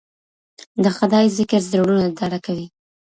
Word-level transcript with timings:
د 0.83 0.85
خدای 0.97 1.25
ذکر 1.37 1.61
زړونه 1.71 2.05
ډاډه 2.17 2.39
کوي 2.45 2.67